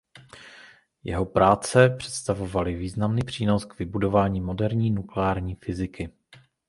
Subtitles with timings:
[1.03, 6.09] Jeho práce představovaly významný přínos k vybudování moderní nukleární fyziky.